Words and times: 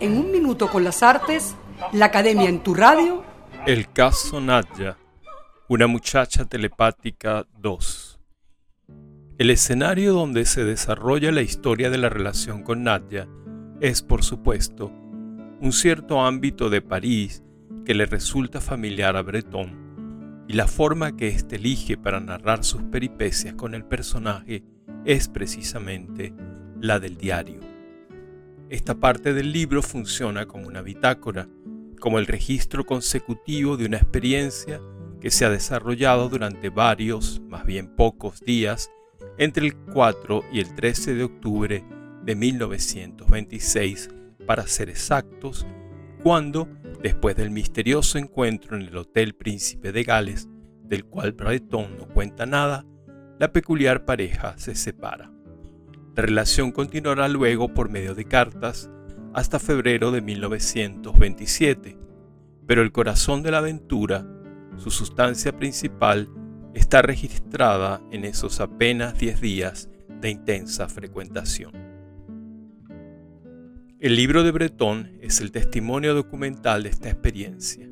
En 0.00 0.16
un 0.16 0.32
minuto 0.32 0.68
con 0.68 0.84
las 0.84 1.02
artes, 1.02 1.54
la 1.92 2.06
Academia 2.06 2.48
en 2.48 2.62
tu 2.62 2.72
radio. 2.72 3.22
El 3.66 3.92
caso 3.92 4.40
Nadja, 4.40 4.96
una 5.68 5.86
muchacha 5.86 6.46
telepática 6.46 7.46
2. 7.58 8.18
El 9.36 9.50
escenario 9.50 10.14
donde 10.14 10.46
se 10.46 10.64
desarrolla 10.64 11.30
la 11.30 11.42
historia 11.42 11.90
de 11.90 11.98
la 11.98 12.08
relación 12.08 12.62
con 12.62 12.84
Nadja 12.84 13.26
es, 13.82 14.00
por 14.00 14.24
supuesto, 14.24 14.90
un 15.60 15.72
cierto 15.72 16.22
ámbito 16.22 16.70
de 16.70 16.80
París 16.80 17.42
que 17.84 17.94
le 17.94 18.06
resulta 18.06 18.62
familiar 18.62 19.14
a 19.14 19.22
Breton, 19.22 20.44
y 20.48 20.54
la 20.54 20.68
forma 20.68 21.16
que 21.16 21.28
éste 21.28 21.56
elige 21.56 21.98
para 21.98 22.20
narrar 22.20 22.64
sus 22.64 22.82
peripecias 22.84 23.54
con 23.54 23.74
el 23.74 23.84
personaje 23.84 24.64
es 25.04 25.28
precisamente 25.28 26.32
la 26.80 26.98
del 26.98 27.18
diario. 27.18 27.75
Esta 28.68 28.96
parte 28.96 29.32
del 29.32 29.52
libro 29.52 29.80
funciona 29.80 30.46
como 30.46 30.66
una 30.66 30.82
bitácora, 30.82 31.48
como 32.00 32.18
el 32.18 32.26
registro 32.26 32.84
consecutivo 32.84 33.76
de 33.76 33.86
una 33.86 33.98
experiencia 33.98 34.80
que 35.20 35.30
se 35.30 35.44
ha 35.44 35.50
desarrollado 35.50 36.28
durante 36.28 36.68
varios, 36.68 37.40
más 37.48 37.64
bien 37.64 37.94
pocos 37.94 38.40
días, 38.40 38.90
entre 39.38 39.66
el 39.66 39.76
4 39.76 40.42
y 40.52 40.58
el 40.58 40.74
13 40.74 41.14
de 41.14 41.22
octubre 41.22 41.84
de 42.24 42.34
1926, 42.34 44.10
para 44.46 44.66
ser 44.66 44.90
exactos, 44.90 45.64
cuando, 46.24 46.68
después 47.00 47.36
del 47.36 47.52
misterioso 47.52 48.18
encuentro 48.18 48.76
en 48.76 48.82
el 48.82 48.96
Hotel 48.96 49.36
Príncipe 49.36 49.92
de 49.92 50.02
Gales, 50.02 50.48
del 50.82 51.04
cual 51.04 51.32
Breton 51.32 51.96
no 51.98 52.08
cuenta 52.08 52.46
nada, 52.46 52.84
la 53.38 53.52
peculiar 53.52 54.04
pareja 54.04 54.58
se 54.58 54.74
separa. 54.74 55.35
La 56.16 56.22
relación 56.22 56.72
continuará 56.72 57.28
luego 57.28 57.74
por 57.74 57.90
medio 57.90 58.14
de 58.14 58.24
cartas 58.24 58.90
hasta 59.34 59.58
febrero 59.58 60.10
de 60.12 60.22
1927, 60.22 61.98
pero 62.66 62.80
el 62.80 62.90
corazón 62.90 63.42
de 63.42 63.50
la 63.50 63.58
aventura, 63.58 64.26
su 64.78 64.90
sustancia 64.90 65.54
principal, 65.54 66.30
está 66.72 67.02
registrada 67.02 68.00
en 68.12 68.24
esos 68.24 68.60
apenas 68.60 69.18
10 69.18 69.42
días 69.42 69.90
de 70.08 70.30
intensa 70.30 70.88
frecuentación. 70.88 71.72
El 73.98 74.16
libro 74.16 74.42
de 74.42 74.52
Breton 74.52 75.18
es 75.20 75.42
el 75.42 75.52
testimonio 75.52 76.14
documental 76.14 76.84
de 76.84 76.88
esta 76.88 77.10
experiencia. 77.10 77.90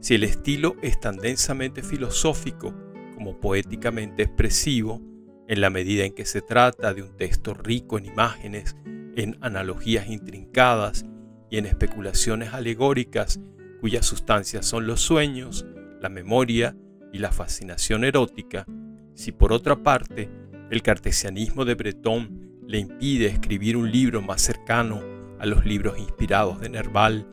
Si 0.00 0.14
el 0.14 0.24
estilo 0.24 0.76
es 0.80 0.98
tan 1.00 1.18
densamente 1.18 1.82
filosófico 1.82 2.74
como 3.14 3.38
poéticamente 3.40 4.22
expresivo, 4.22 5.11
en 5.48 5.60
la 5.60 5.70
medida 5.70 6.04
en 6.04 6.14
que 6.14 6.24
se 6.24 6.40
trata 6.40 6.94
de 6.94 7.02
un 7.02 7.16
texto 7.16 7.54
rico 7.54 7.98
en 7.98 8.06
imágenes, 8.06 8.76
en 9.16 9.36
analogías 9.40 10.08
intrincadas 10.08 11.04
y 11.50 11.58
en 11.58 11.66
especulaciones 11.66 12.54
alegóricas 12.54 13.40
cuyas 13.80 14.06
sustancias 14.06 14.64
son 14.64 14.86
los 14.86 15.00
sueños, 15.00 15.66
la 16.00 16.08
memoria 16.08 16.76
y 17.12 17.18
la 17.18 17.32
fascinación 17.32 18.04
erótica, 18.04 18.66
si 19.14 19.32
por 19.32 19.52
otra 19.52 19.82
parte 19.82 20.30
el 20.70 20.82
cartesianismo 20.82 21.64
de 21.64 21.74
Breton 21.74 22.62
le 22.66 22.78
impide 22.78 23.26
escribir 23.26 23.76
un 23.76 23.90
libro 23.90 24.22
más 24.22 24.40
cercano 24.40 25.02
a 25.38 25.46
los 25.46 25.66
libros 25.66 25.98
inspirados 25.98 26.60
de 26.60 26.70
Nerval, 26.70 27.26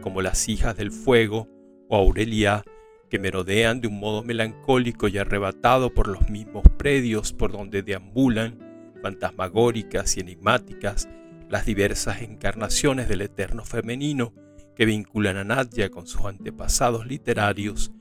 como 0.00 0.22
Las 0.22 0.48
hijas 0.48 0.76
del 0.76 0.92
fuego 0.92 1.48
o 1.88 1.96
Aurelia, 1.96 2.64
que 3.08 3.18
merodean 3.18 3.80
de 3.80 3.88
un 3.88 3.98
modo 3.98 4.22
melancólico 4.22 5.08
y 5.08 5.18
arrebatado 5.18 5.92
por 5.94 6.08
los 6.08 6.28
mismos 6.28 6.64
predios 6.76 7.32
por 7.32 7.52
donde 7.52 7.82
deambulan, 7.82 8.58
fantasmagóricas 9.02 10.16
y 10.16 10.20
enigmáticas, 10.20 11.08
las 11.48 11.64
diversas 11.64 12.22
encarnaciones 12.22 13.08
del 13.08 13.22
eterno 13.22 13.64
femenino 13.64 14.34
que 14.74 14.84
vinculan 14.84 15.36
a 15.36 15.44
Nadia 15.44 15.90
con 15.90 16.06
sus 16.06 16.24
antepasados 16.26 17.06
literarios, 17.06 17.92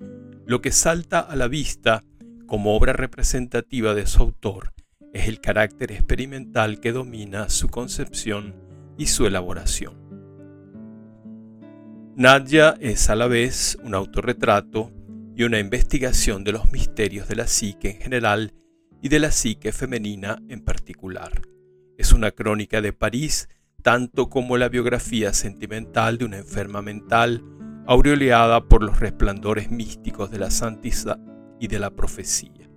lo 0.46 0.62
que 0.62 0.72
salta 0.72 1.20
a 1.20 1.36
la 1.36 1.48
vista 1.48 2.04
como 2.46 2.76
obra 2.76 2.94
representativa 2.94 3.94
de 3.94 4.06
su 4.06 4.22
autor 4.22 4.74
es 5.14 5.28
el 5.28 5.40
carácter 5.40 5.92
experimental 5.92 6.80
que 6.80 6.92
domina 6.92 7.50
su 7.50 7.70
concepción 7.70 8.54
y 8.98 9.08
su 9.08 9.26
elaboración. 9.26 10.06
Nadia 12.18 12.76
es 12.80 13.10
a 13.10 13.16
la 13.16 13.28
vez 13.28 13.78
un 13.84 13.94
autorretrato 13.94 14.92
y 15.36 15.44
una 15.44 15.60
investigación 15.60 16.44
de 16.44 16.54
los 16.54 16.72
misterios 16.72 17.28
de 17.28 17.36
la 17.36 17.48
psique 17.48 17.92
en 17.92 17.98
general 17.98 18.54
y 19.02 19.10
de 19.10 19.20
la 19.20 19.32
psique 19.32 19.72
femenina 19.72 20.42
en 20.48 20.62
particular. 20.62 21.42
Es 21.98 22.14
una 22.14 22.32
crónica 22.32 22.82
de 22.82 22.94
París 22.94 23.50
tanto 23.82 24.30
como 24.30 24.58
la 24.58 24.70
biografía 24.70 25.34
sentimental 25.34 26.18
de 26.18 26.26
una 26.26 26.38
enferma 26.38 26.82
mental 26.82 27.44
aureoleada 27.86 28.68
por 28.68 28.82
los 28.82 29.00
resplandores 29.00 29.70
místicos 29.70 30.32
de 30.32 30.40
la 30.40 30.50
santidad 30.50 31.20
y 31.60 31.68
de 31.68 31.80
la 31.80 31.92
profecía. 31.92 32.70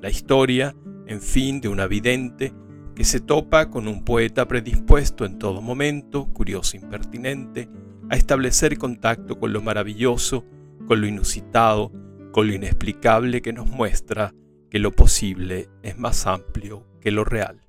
La 0.00 0.10
historia, 0.10 0.76
en 1.06 1.20
fin, 1.20 1.60
de 1.60 1.68
una 1.68 1.86
vidente 1.86 2.52
que 2.94 3.04
se 3.04 3.20
topa 3.20 3.70
con 3.70 3.88
un 3.88 4.04
poeta 4.04 4.46
predispuesto 4.46 5.24
en 5.24 5.38
todo 5.38 5.60
momento, 5.60 6.26
curioso 6.32 6.76
impertinente, 6.76 7.68
a 8.10 8.16
establecer 8.16 8.78
contacto 8.78 9.38
con 9.40 9.52
lo 9.52 9.60
maravilloso, 9.60 10.44
con 10.86 11.00
lo 11.00 11.06
inusitado, 11.06 11.92
con 12.32 12.48
lo 12.48 12.54
inexplicable 12.54 13.42
que 13.42 13.52
nos 13.52 13.66
muestra 13.66 14.32
que 14.70 14.78
lo 14.78 14.90
posible 14.92 15.68
es 15.82 15.98
más 15.98 16.26
amplio 16.26 16.86
que 17.00 17.10
lo 17.10 17.24
real. 17.24 17.60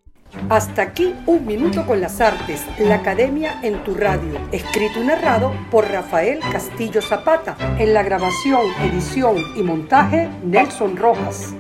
Hasta 0.49 0.81
aquí 0.81 1.13
un 1.27 1.45
minuto 1.45 1.85
con 1.85 2.01
las 2.01 2.19
artes, 2.19 2.65
la 2.79 2.95
academia 2.95 3.59
en 3.63 3.83
tu 3.83 3.93
radio, 3.93 4.39
escrito 4.51 5.01
y 5.01 5.05
narrado 5.05 5.53
por 5.71 5.87
Rafael 5.87 6.39
Castillo 6.51 7.01
Zapata, 7.01 7.55
en 7.79 7.93
la 7.93 8.03
grabación, 8.03 8.65
edición 8.81 9.37
y 9.55 9.61
montaje 9.61 10.29
Nelson 10.43 10.97
Rojas. 10.97 11.55